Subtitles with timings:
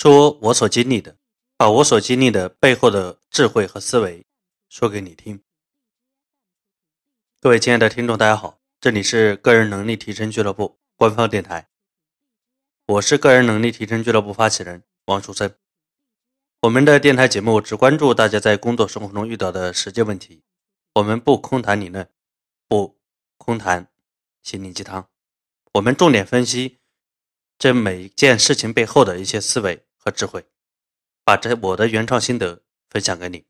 [0.00, 1.18] 说我所经历的，
[1.58, 4.24] 把我所经历的背后的智慧和思维
[4.70, 5.42] 说给你听。
[7.38, 11.68] 各位亲爱的听众，大家好，这里是个人能力提升俱乐部官方电台，
[12.86, 15.54] 我是个人能力提升俱乐部发起人王树森。
[16.62, 20.42] 我们的电台节目只关注大家在工作生活中遇到的实际问题，
[20.94, 22.08] 我们不空谈理论，
[22.66, 22.96] 不
[23.36, 23.90] 空谈
[24.40, 25.10] 心灵鸡汤，
[25.74, 26.78] 我们重点分析。
[27.58, 30.46] 这每一件事情背后的一些思维和智慧，
[31.22, 33.44] 把这我的原创心得分享给你。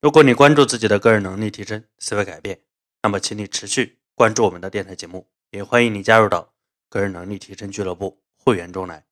[0.00, 2.62] 如果你关注自己的个人能力提升、思维改变，
[3.02, 6.54] 那么请你持续关注我们的电台节目，也欢迎你加入到
[6.88, 9.04] 个人能力提升俱乐部会员中来。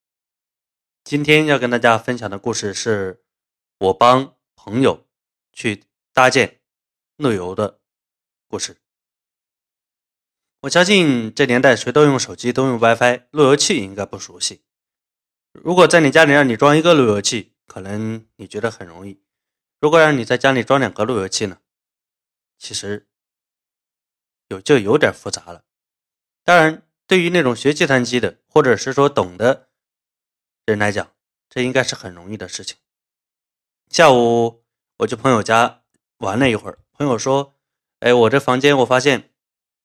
[1.02, 3.25] 今天要跟大家分享的故事是
[3.78, 5.09] 我帮朋友
[5.52, 6.61] 去搭建
[7.16, 7.80] 路由的
[8.47, 8.77] 故事。
[10.62, 14.62] 我相信这年代谁都用手机，都用 WiFi，路由器应该不熟悉。
[15.52, 19.20] 如果在你家里让你装一个路由器，可能你觉得很容易；
[19.80, 21.58] 如果让你在家里装两个路由器呢，
[22.58, 23.08] 其实
[24.48, 25.64] 有就有点复杂了。
[26.44, 29.69] 当然，对于那种学计算机的，或者是说懂的
[30.66, 31.12] 人来讲，
[31.48, 32.77] 这应该是很容易的事情。
[33.88, 34.64] 下午
[34.98, 35.82] 我去朋友家
[36.19, 37.55] 玩了一会儿，朋友说
[38.00, 39.30] ：“哎，我这房间我发现。”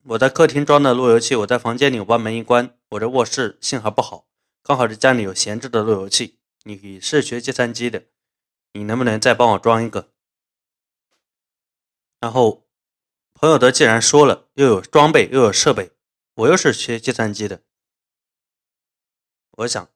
[0.09, 4.28] 我在客厅装的路由器，我在房间里我把门一关，我这卧室信号不好，
[4.68, 6.40] 刚好这家里有闲置的路由器。
[6.64, 8.06] 你是学计算机的，
[8.74, 10.10] 你能不能再帮我装一个？
[12.20, 12.66] 然后
[13.36, 15.92] 朋友的既然说了，又有装备又有设备，
[16.34, 17.62] 我又是学计算机的，
[19.52, 19.88] 我想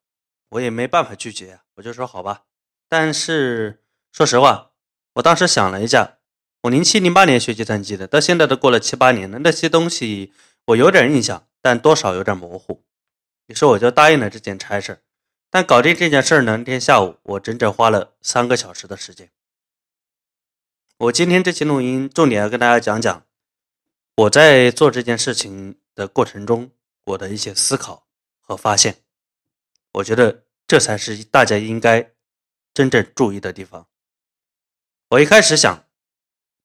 [0.50, 2.44] 我也没办法拒绝啊，我就说好吧。
[2.88, 4.74] 但是说实话，
[5.14, 6.20] 我当时想了一下。
[6.62, 10.32] 我零七零八年学计算机的，到现在都过了七八年了，那些东西
[10.66, 12.84] 我有点印象，但多少有点模糊。
[13.50, 15.02] 于是我就答应了这件差事。
[15.50, 19.32] 但搞定这件事呢，那天下午我整整花了三个小时的时间。
[20.98, 23.26] 我今天这期录音重点要跟大家讲讲
[24.16, 26.70] 我在做这件事情的过程中
[27.06, 28.06] 我的一些思考
[28.40, 28.98] 和发现。
[29.94, 32.12] 我觉得这才是大家应该
[32.74, 33.88] 真正注意的地方。
[35.10, 35.86] 我一开始想。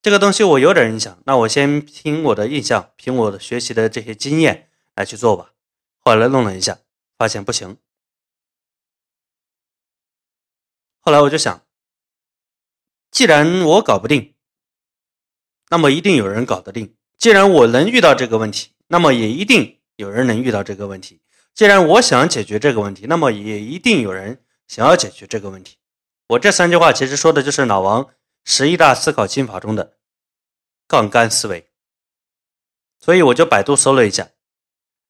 [0.03, 5.54] 这个东西我有点印象，那我先凭我的印象，凭我的学习的这些经验来去做吧。
[6.05, 6.79] 后来弄了一下，
[7.17, 7.79] 发现不行。
[11.01, 11.67] 后来我就想，
[13.11, 14.35] 既然我搞不定，
[15.71, 16.97] 那么一定有人搞得定。
[17.17, 21.21] 既然我能遇到这个问题，那么也一定有人能遇到这个问题。
[21.55, 25.79] 既然我想解决这个问题，那么也一定有人想要解决这个问题。
[26.29, 28.15] 我这三句话其实说的就是老王。
[28.47, 29.97] 十一大思考心法中的
[30.87, 31.71] 杠杆思维，
[32.99, 34.33] 所以我就百度搜了一下，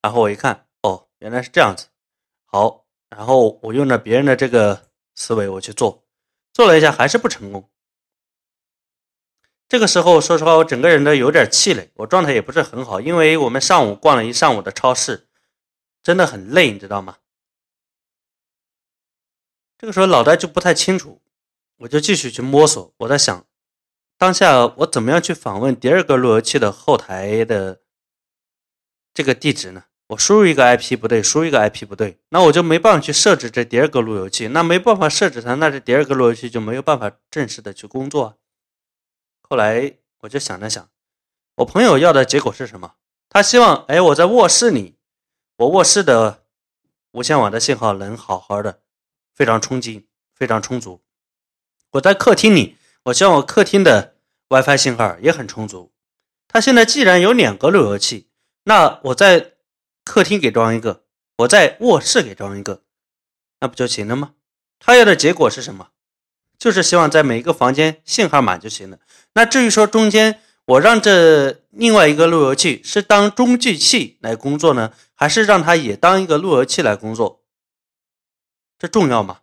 [0.01, 0.64] 然后我一看，
[1.25, 1.87] 原来是这样子。
[2.45, 6.05] 好，然后我用着别人的这个思维我去做，
[6.53, 7.71] 做了一下还是不成功。
[9.67, 15.27] 这个时候，说实话，我整个人都有点气馁，我状态也不是很好，因为我们上午逛了一上午的超市，
[16.03, 17.17] 真的很累，你知道吗？
[19.79, 21.23] 这个时候脑袋就不太清楚。
[21.79, 23.47] 我就继续去摸索，我在想，
[24.19, 27.81] 当下我怎么样去访问第二个路由器的后台的
[29.15, 29.85] 这个地址呢？
[30.15, 38.39] 我输入一个 IP 不对，输入一个 IP 不对，那我就没办法去设置这第二个路由器，那没办法设置它，那这第二个路由器就没有办法正式的去工作。
[39.43, 40.89] 后来我就想了想，
[41.57, 42.95] 我朋友要的结果是什么？
[43.29, 44.95] 他希望，哎，我在卧室里，
[45.57, 46.45] 我卧室的
[47.11, 48.83] 无线网的信号能好好的，
[49.35, 51.03] 非常充劲，非常充足。
[51.91, 52.77] 我在客厅里，
[53.07, 54.15] 我希望我客厅的
[54.49, 55.91] WiFi 信号也很充足。
[56.47, 58.29] 他现在既然有两个路由器，
[58.63, 59.54] 那我在
[60.05, 61.05] 客厅给装一个，
[61.39, 62.83] 我在卧室给装一个，
[63.61, 64.35] 那不就行了吗？
[64.79, 65.89] 他要的结果是什么？
[66.59, 68.99] 就是希望在每一个房间信号满就行了。
[69.33, 77.43] 那至于说中间我让这另外一个路由器是当中继器来工作呢，还是让它也当一个路由器来工作？
[78.79, 79.41] 这重要吗？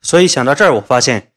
[0.00, 1.32] 所以想到这儿，我发现，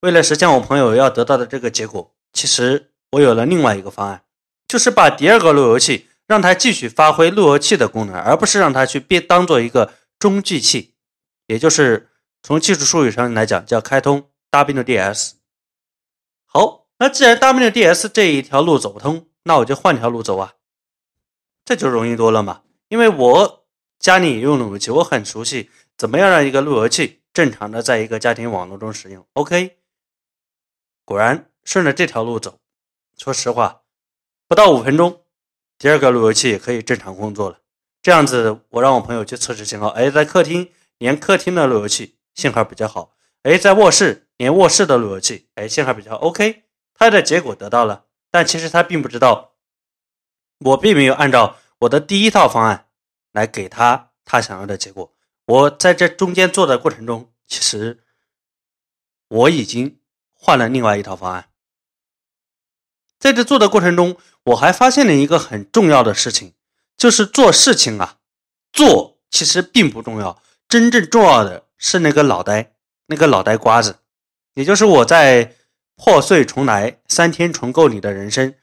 [0.00, 4.24] 为了实现我朋友要得到的这个结果，其实我有了另外一个方案，
[4.68, 10.94] 就是把第二个路由器让它继续发挥路由器的功能，而不是让它去变当做一个中继器，
[11.46, 12.10] 也就是
[12.42, 15.32] 从技术术语上来讲叫开通 WDS。
[16.46, 20.54] 好，那既然 WDS 这一条路走不通，那我就换条路走啊，
[21.64, 23.64] 这就容易多了嘛，因为我
[23.98, 27.20] 家里也用路由器，我很熟悉怎么样让一个路由器。
[27.32, 29.78] 正常的在一个家庭网络中使用，OK。
[31.02, 32.58] 果然顺着这条路走，
[33.16, 33.84] 说实话，
[34.46, 35.21] 不到五分钟，
[35.82, 37.58] 第二个路由器也可以正常工作了。
[38.00, 46.62] 这样子，我让我朋友去测试信号，哎，在客厅连客厅的路由器信号比较好，哎，在卧室连卧室的路由器，哎，信号比较 OK，
[46.94, 49.54] 他的结果得到了，但其实他并不知道，
[50.60, 52.86] 我并没有按照我的第一套方案
[53.32, 55.12] 来给他他想要的结果。
[55.46, 58.04] 我在这中间做的过程中，其实
[59.26, 59.98] 我已经
[60.32, 61.48] 换了另外一套方案。
[63.18, 66.54] 在这做的过程中，我还发现了一个很重要的事情，
[66.96, 68.18] 就是做事情啊，
[68.72, 72.74] 做其实并不重要，真正重要的是那个脑袋，
[73.06, 73.98] 那个脑袋瓜子，
[74.54, 75.54] 也就是我在
[75.96, 78.54] 破碎重来三天重构你的人生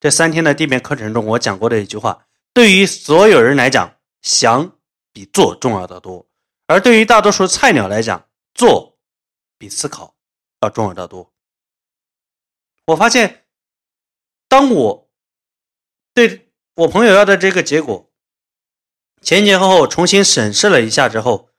[0.00, 4.72] 这三天的地面课程中，我讲过的一句话：对于所有人来讲，想
[5.12, 6.26] 比做重要的多。
[6.66, 8.98] 而对于大多数菜鸟来讲，做
[9.58, 10.14] 比思考
[10.62, 11.32] 要重要的多。
[12.86, 13.44] 我发现，
[14.48, 15.05] 当我
[16.16, 18.10] 对我朋友要的这个结果
[19.20, 21.50] 前前后后重新审视了一下之后，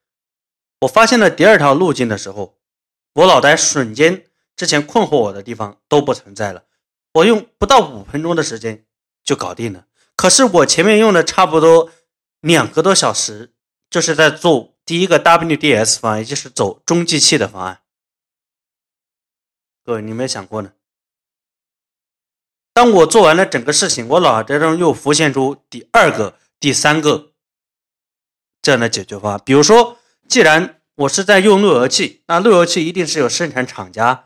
[0.79, 2.57] 我发现了第二条路径的时候，
[3.13, 4.25] 我脑袋瞬间
[4.55, 6.63] 之前困惑我的地方都不存在了。
[7.13, 8.83] 我用不到五分钟的时间
[9.23, 9.85] 就搞定了。
[10.15, 11.91] 可是我前面用了差不多
[12.39, 13.53] 两个多小时，
[13.91, 14.73] 就是在做。
[14.83, 17.81] 第一个 WDS 方案，也就是走中继器的方案。
[19.83, 20.71] 各位，你有没有想过呢？
[22.77, 27.31] 当我做完了整个事情，我脑袋中又浮现出第二个、第三个
[28.61, 29.41] 这样的解决方案。
[29.43, 29.97] 比如说，
[30.27, 34.25] 既然我是在用路由器，那路由器一定是有生产厂家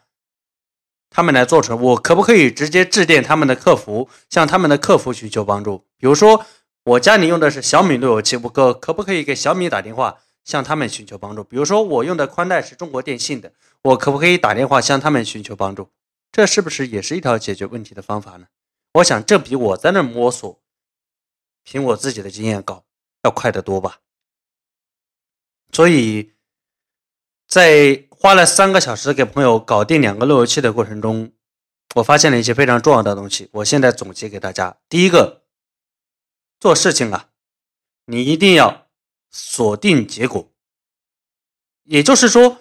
[1.09, 5.85] 他们来做成，我可不可以直接致电他们的客服，向他们的客服寻求帮助？
[5.97, 6.45] 比如说，
[6.83, 10.17] 我家里用的是小米路由器，我可可不可以给小米打电话？
[10.43, 13.53] 向他们寻求帮助，比如说我用的宽带是中国电信的，
[13.83, 15.87] 我可不可以打电话向他们寻求帮助？
[16.31, 18.47] 这是不是也是一条解决问题的方法呢？
[18.93, 20.61] 我想这比我在那摸索，
[21.63, 22.85] 凭我自己的经验搞
[23.23, 23.99] 要快得多吧。
[25.71, 26.33] 所以，
[27.47, 31.33] 在花了三个小时给朋友搞定两个路由器的过程中，
[31.95, 33.49] 我发现了一些非常重要的东西。
[33.53, 35.43] 我现在总结给大家：第一个，
[36.59, 37.29] 做事情啊，
[38.05, 38.87] 你一定要。
[39.33, 40.51] 锁定结果，
[41.83, 42.60] 也就是说，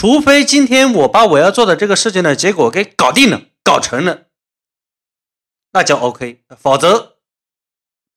[0.00, 4.28] 除非今天我把我要做的这个事情的结果给搞定了、搞成了，
[5.72, 7.18] 那叫 OK，否则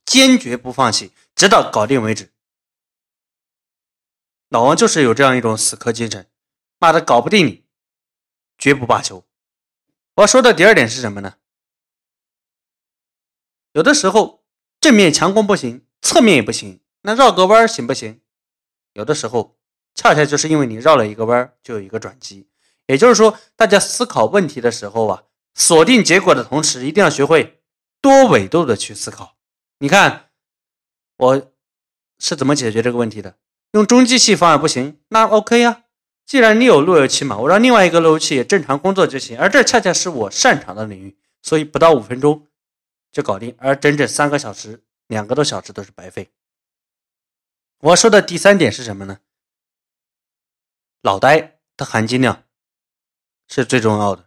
[0.05, 2.31] 坚决不放弃，直到搞定为止。
[4.47, 6.31] 老王就是有这样一种死磕精神，
[6.79, 7.65] 妈的，搞不定你，
[8.57, 9.25] 绝不罢休。
[10.15, 11.35] 我要说的第二点是什么呢？
[13.73, 14.45] 有的时候
[14.79, 16.79] 正面强攻不行，侧面也不行。
[17.01, 18.21] 那绕个弯行不行？
[18.93, 19.59] 有的时候，
[19.95, 22.47] 恰恰就是因为你绕了一个弯儿就有一个转机。
[22.87, 25.23] 也就是说，大家思考问题的时候啊，
[25.53, 27.61] 锁定结果的同时，一定要学会
[28.01, 29.35] 多维度的去思考。
[29.79, 30.29] 你看，
[31.17, 31.51] 我
[32.19, 33.37] 是怎么解决这个问题的？
[33.71, 35.83] 用中继器方案不行，那 OK 呀。
[36.25, 39.37] 既然你有路由器嘛，我让另外一个路由器也正常工作就行。
[39.37, 42.47] 而这恰恰是我擅长的领域，所以不到五分钟
[43.11, 46.29] 就搞定，而整整三个小时、两个多小时都是白费。
[47.79, 49.19] 我说的第三点是什么呢？
[51.03, 52.43] 脑袋的含金量
[53.47, 54.25] 是最重要的。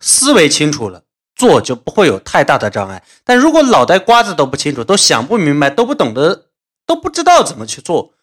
[0.00, 1.04] 思维清楚了，
[1.34, 3.04] 做就不会有太大的障碍。
[3.24, 6.50] 但如果脑袋瓜子都不清楚，都想不明白，都不懂得，
[6.84, 8.14] 都不知道怎么去做，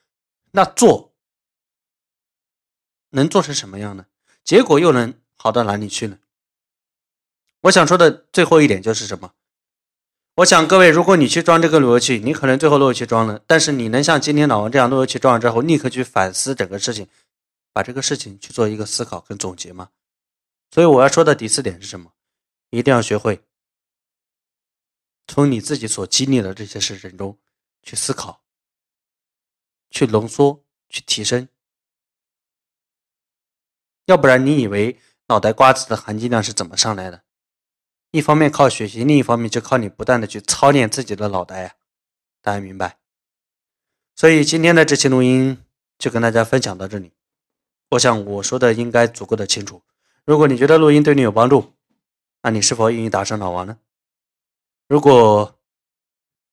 [0.51, 1.13] 那做
[3.09, 4.05] 能做成什么样呢？
[4.43, 6.17] 结果又能好到哪里去呢？
[7.61, 9.31] 我想说的最后一点就是什么？
[10.37, 17.07] 我想各位，如果你去装这个路由器，你可能最后路由器装了，但是你能像今天老王这样路由器装完之后，立刻去反思整个事情，
[17.73, 19.89] 把这个事情去做一个思考跟总结吗？
[20.71, 22.13] 所以我要说的第四点是什么？
[22.69, 23.43] 一定要学会
[25.27, 27.37] 从你自己所经历的这些事情中
[27.81, 28.43] 去思考，
[29.89, 31.47] 去浓缩，去提升，
[34.05, 37.23] 要不然你以为脑袋瓜子的含金量是怎么上来的？
[38.11, 41.75] 一方面靠学习，另一方面就靠你不断的去操练自己的脑袋呀，
[42.41, 42.99] 大家明白？
[44.15, 45.63] 所以今天的这期录音
[45.97, 47.13] 就跟大家分享到这里。
[47.93, 49.81] 我想我说的应该足够的清楚。
[50.25, 51.73] 如果你觉得录音对你有帮助，
[52.41, 53.77] 那你是否愿意打赏老王呢？
[54.87, 55.59] 如果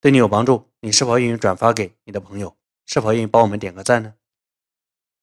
[0.00, 2.56] 对你有帮助，你是否愿意转发给你的朋友？
[2.86, 4.14] 是否愿意帮我们点个赞呢？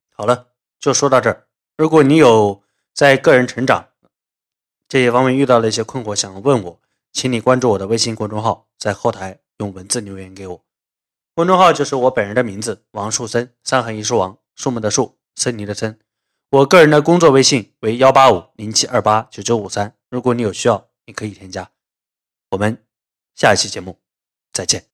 [0.09, 0.47] 好了，
[0.79, 1.47] 就说到这儿。
[1.75, 3.89] 如果你有在个人成长，
[4.87, 6.81] 这些方面遇到了一些困惑，想问我，
[7.11, 10.65] 请你关注我的微信公众号，在后台用文字留言给我。
[11.35, 15.99] 公众号就是我本人的名字王树森，三横一竖王，树木的树，森林的森。
[16.49, 21.69] 我个人的工作微信为幺八五零七二八九九五三，如果你有需要，你可以添加。
[22.51, 22.85] 我们
[23.35, 23.99] 下一期节目
[24.53, 24.85] 再见。